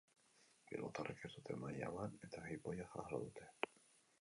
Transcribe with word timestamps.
Bilbotarrek 0.69 1.27
ez 1.29 1.31
dute 1.33 1.57
maila 1.65 1.91
eman 1.93 2.17
eta 2.29 2.43
jipoia 2.49 2.89
jaso 2.97 3.21
dute. 3.29 3.51